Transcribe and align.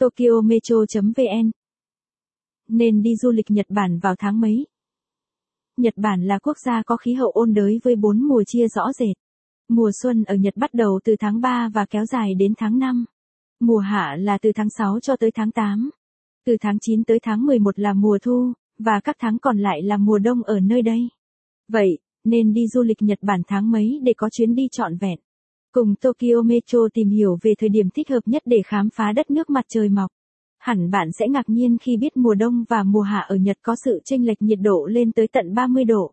Tokyo 0.00 0.40
Metro.vn 0.44 1.50
Nên 2.68 3.02
đi 3.02 3.16
du 3.16 3.30
lịch 3.30 3.50
Nhật 3.50 3.66
Bản 3.68 3.98
vào 3.98 4.14
tháng 4.18 4.40
mấy? 4.40 4.66
Nhật 5.76 5.94
Bản 5.96 6.22
là 6.22 6.38
quốc 6.38 6.56
gia 6.66 6.82
có 6.82 6.96
khí 6.96 7.14
hậu 7.14 7.30
ôn 7.30 7.54
đới 7.54 7.80
với 7.82 7.96
bốn 7.96 8.22
mùa 8.28 8.42
chia 8.46 8.68
rõ 8.68 8.92
rệt. 8.92 9.16
Mùa 9.68 9.90
xuân 10.02 10.24
ở 10.24 10.34
Nhật 10.34 10.56
bắt 10.56 10.74
đầu 10.74 11.00
từ 11.04 11.16
tháng 11.20 11.40
3 11.40 11.68
và 11.74 11.86
kéo 11.90 12.04
dài 12.04 12.34
đến 12.34 12.54
tháng 12.58 12.78
5. 12.78 13.04
Mùa 13.60 13.78
hạ 13.78 14.16
là 14.18 14.38
từ 14.38 14.50
tháng 14.54 14.70
6 14.70 15.00
cho 15.00 15.16
tới 15.16 15.30
tháng 15.34 15.50
8. 15.50 15.90
Từ 16.46 16.56
tháng 16.60 16.78
9 16.80 17.04
tới 17.04 17.18
tháng 17.22 17.46
11 17.46 17.78
là 17.78 17.92
mùa 17.92 18.18
thu, 18.22 18.52
và 18.78 19.00
các 19.04 19.16
tháng 19.18 19.38
còn 19.38 19.58
lại 19.58 19.82
là 19.82 19.96
mùa 19.96 20.18
đông 20.18 20.42
ở 20.42 20.60
nơi 20.60 20.82
đây. 20.82 21.08
Vậy, 21.68 21.98
nên 22.24 22.52
đi 22.52 22.68
du 22.68 22.82
lịch 22.82 23.02
Nhật 23.02 23.18
Bản 23.22 23.42
tháng 23.48 23.70
mấy 23.70 24.00
để 24.02 24.12
có 24.16 24.28
chuyến 24.32 24.54
đi 24.54 24.68
trọn 24.72 24.96
vẹn. 24.96 25.18
Cùng 25.72 25.94
Tokyo 25.94 26.42
Metro 26.44 26.78
tìm 26.94 27.08
hiểu 27.08 27.38
về 27.42 27.54
thời 27.58 27.68
điểm 27.68 27.90
thích 27.94 28.08
hợp 28.10 28.20
nhất 28.26 28.42
để 28.46 28.62
khám 28.66 28.88
phá 28.94 29.12
đất 29.16 29.30
nước 29.30 29.50
mặt 29.50 29.64
trời 29.68 29.88
mọc. 29.88 30.10
Hẳn 30.58 30.90
bạn 30.90 31.08
sẽ 31.18 31.28
ngạc 31.28 31.48
nhiên 31.48 31.76
khi 31.78 31.96
biết 31.96 32.16
mùa 32.16 32.34
đông 32.34 32.64
và 32.68 32.82
mùa 32.82 33.00
hạ 33.00 33.18
ở 33.18 33.36
Nhật 33.36 33.58
có 33.62 33.74
sự 33.84 34.00
chênh 34.04 34.26
lệch 34.26 34.42
nhiệt 34.42 34.58
độ 34.62 34.86
lên 34.86 35.12
tới 35.12 35.28
tận 35.32 35.54
30 35.54 35.84
độ. 35.84 36.12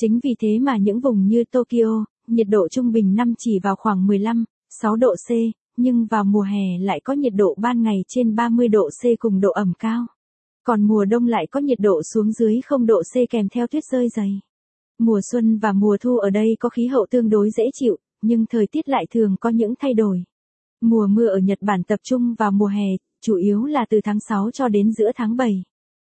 Chính 0.00 0.20
vì 0.22 0.34
thế 0.40 0.58
mà 0.58 0.76
những 0.76 1.00
vùng 1.00 1.26
như 1.26 1.44
Tokyo, 1.50 2.04
nhiệt 2.26 2.46
độ 2.50 2.68
trung 2.68 2.92
bình 2.92 3.14
năm 3.14 3.34
chỉ 3.38 3.58
vào 3.62 3.76
khoảng 3.76 4.06
15, 4.06 4.44
6 4.80 4.96
độ 4.96 5.14
C, 5.28 5.30
nhưng 5.76 6.06
vào 6.06 6.24
mùa 6.24 6.42
hè 6.42 6.78
lại 6.80 7.00
có 7.04 7.12
nhiệt 7.12 7.32
độ 7.36 7.54
ban 7.58 7.82
ngày 7.82 8.04
trên 8.08 8.34
30 8.34 8.68
độ 8.68 8.88
C 9.02 9.02
cùng 9.18 9.40
độ 9.40 9.50
ẩm 9.50 9.72
cao. 9.78 10.06
Còn 10.64 10.82
mùa 10.82 11.04
đông 11.04 11.26
lại 11.26 11.46
có 11.50 11.60
nhiệt 11.60 11.78
độ 11.80 12.02
xuống 12.14 12.32
dưới 12.32 12.60
0 12.60 12.86
độ 12.86 13.02
C 13.02 13.30
kèm 13.30 13.48
theo 13.48 13.66
tuyết 13.66 13.84
rơi 13.92 14.08
dày. 14.08 14.40
Mùa 14.98 15.20
xuân 15.32 15.58
và 15.58 15.72
mùa 15.72 15.96
thu 16.00 16.16
ở 16.16 16.30
đây 16.30 16.56
có 16.60 16.68
khí 16.68 16.86
hậu 16.86 17.06
tương 17.10 17.28
đối 17.28 17.50
dễ 17.50 17.64
chịu, 17.74 17.96
nhưng 18.24 18.46
thời 18.46 18.66
tiết 18.66 18.88
lại 18.88 19.06
thường 19.10 19.36
có 19.40 19.50
những 19.50 19.74
thay 19.78 19.94
đổi. 19.94 20.24
Mùa 20.80 21.06
mưa 21.06 21.26
ở 21.26 21.38
Nhật 21.38 21.58
Bản 21.60 21.82
tập 21.82 22.00
trung 22.02 22.34
vào 22.38 22.50
mùa 22.50 22.66
hè, 22.66 22.86
chủ 23.20 23.36
yếu 23.36 23.64
là 23.64 23.86
từ 23.90 24.00
tháng 24.04 24.20
6 24.20 24.50
cho 24.50 24.68
đến 24.68 24.92
giữa 24.92 25.10
tháng 25.14 25.36
7. 25.36 25.62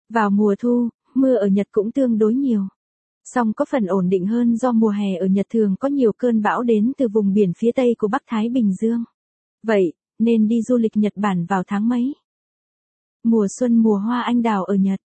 Vào 0.10 0.30
mùa 0.30 0.56
thu, 0.60 0.90
mưa 1.16 1.36
ở 1.36 1.48
Nhật 1.48 1.68
cũng 1.72 1.92
tương 1.92 2.18
đối 2.18 2.34
nhiều. 2.34 2.68
Song 3.24 3.54
có 3.54 3.66
phần 3.70 3.86
ổn 3.86 4.10
định 4.10 4.26
hơn 4.26 4.58
do 4.58 4.72
mùa 4.72 4.90
hè 4.90 5.16
ở 5.16 5.26
Nhật 5.26 5.48
thường 5.50 5.76
có 5.80 5.88
nhiều 5.88 6.12
cơn 6.18 6.42
bão 6.42 6.64
đến 6.64 6.92
từ 6.98 7.08
vùng 7.08 7.34
biển 7.34 7.54
phía 7.58 7.72
tây 7.72 7.96
của 7.98 8.08
Bắc 8.08 8.22
Thái 8.28 8.50
Bình 8.50 8.74
Dương. 8.74 9.04
Vậy, 9.64 9.94
nên 10.20 10.48
đi 10.48 10.62
du 10.62 10.78
lịch 10.78 10.98
Nhật 10.98 11.14
Bản 11.16 11.46
vào 11.46 11.64
tháng 11.68 11.90
mấy? 11.90 12.14
Mùa 13.24 13.48
xuân 13.60 13.76
mùa 13.76 13.98
hoa 13.98 14.22
anh 14.22 14.42
đào 14.42 14.64
ở 14.64 14.76
Nhật. 14.76 15.00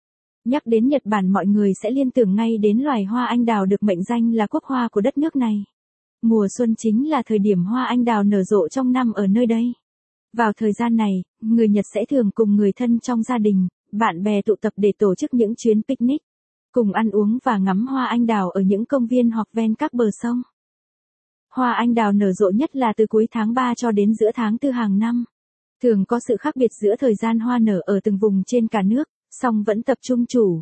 Nhắc 0.46 0.62
đến 0.66 0.88
Nhật 0.88 1.02
Bản 1.06 1.30
mọi 1.30 1.46
người 1.46 1.74
sẽ 1.74 1.92
liên 1.92 2.12
tưởng 2.12 2.36
ngay 2.36 2.58
đến 2.58 2.80
loài 2.80 3.04
hoa 3.04 3.26
anh 3.26 3.46
đào 3.46 3.66
được 3.66 3.84
mệnh 3.84 4.04
danh 4.04 4.34
là 4.34 4.48
quốc 4.48 4.64
hoa 4.64 4.88
của 4.92 5.02
đất 5.02 5.18
nước 5.18 5.36
này. 5.36 5.64
Mùa 6.22 6.48
xuân 6.58 6.76
chính 6.78 7.10
là 7.10 7.22
thời 7.26 7.40
điểm 7.40 7.64
hoa 7.64 7.86
anh 7.86 8.06
đào 8.06 8.24
nở 8.24 8.44
rộ 8.44 8.68
trong 8.68 8.92
năm 8.92 9.14
ở 9.14 9.28
nơi 9.28 9.46
đây. 9.46 9.74
Vào 10.34 10.54
thời 10.58 10.74
gian 10.74 10.96
này, 10.96 11.24
người 11.42 11.70
Nhật 11.70 11.86
sẽ 11.94 12.06
thường 12.10 12.32
cùng 12.32 12.56
người 12.56 12.72
thân 12.72 13.00
trong 13.00 13.24
gia 13.24 13.38
đình, 13.38 13.68
bạn 13.92 14.24
bè 14.24 14.42
tụ 14.42 14.56
tập 14.62 14.74
để 14.76 14.92
tổ 14.98 15.16
chức 15.16 15.34
những 15.34 15.56
chuyến 15.56 15.82
picnic, 15.84 16.22
cùng 16.72 16.94
ăn 16.94 17.10
uống 17.10 17.38
và 17.44 17.58
ngắm 17.58 17.88
hoa 17.88 18.06
anh 18.06 18.26
đào 18.26 18.50
ở 18.50 18.62
những 18.62 18.86
công 18.86 19.08
viên 19.08 19.32
hoặc 19.32 19.48
ven 19.54 19.76
các 19.76 19.94
bờ 19.94 20.06
sông. 20.22 20.42
Hoa 21.54 21.74
anh 21.74 21.94
đào 21.94 22.12
nở 22.12 22.32
rộ 22.34 22.50
nhất 22.50 22.76
là 22.76 22.94
từ 22.98 23.06
cuối 23.10 23.28
tháng 23.32 23.54
3 23.54 23.74
cho 23.78 23.92
đến 23.92 24.14
giữa 24.14 24.32
tháng 24.36 24.58
4 24.62 24.72
hàng 24.72 25.00
năm. 25.00 25.24
Thường 25.84 26.06
có 26.06 26.20
sự 26.28 26.38
khác 26.40 26.56
biệt 26.56 26.72
giữa 26.82 26.96
thời 27.00 27.16
gian 27.16 27.40
hoa 27.40 27.60
nở 27.60 27.80
ở 27.86 28.00
từng 28.04 28.18
vùng 28.18 28.44
trên 28.46 28.68
cả 28.68 28.82
nước, 28.82 29.04
song 29.32 29.64
vẫn 29.64 29.84
tập 29.84 29.98
trung 30.02 30.26
chủ. 30.26 30.62